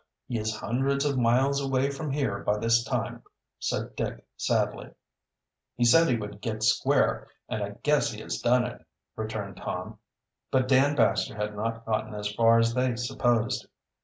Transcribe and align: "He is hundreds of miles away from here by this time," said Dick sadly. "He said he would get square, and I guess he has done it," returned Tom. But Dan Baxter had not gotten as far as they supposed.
"He 0.27 0.39
is 0.39 0.55
hundreds 0.55 1.05
of 1.05 1.15
miles 1.19 1.61
away 1.61 1.91
from 1.91 2.09
here 2.09 2.39
by 2.39 2.57
this 2.57 2.83
time," 2.83 3.21
said 3.59 3.95
Dick 3.95 4.25
sadly. 4.35 4.89
"He 5.75 5.85
said 5.85 6.07
he 6.09 6.15
would 6.17 6.41
get 6.41 6.63
square, 6.63 7.27
and 7.47 7.61
I 7.63 7.69
guess 7.83 8.09
he 8.11 8.19
has 8.21 8.39
done 8.39 8.65
it," 8.65 8.83
returned 9.15 9.57
Tom. 9.57 9.99
But 10.49 10.67
Dan 10.67 10.95
Baxter 10.95 11.35
had 11.35 11.55
not 11.55 11.85
gotten 11.85 12.15
as 12.15 12.33
far 12.33 12.57
as 12.57 12.73
they 12.73 12.95
supposed. 12.95 13.67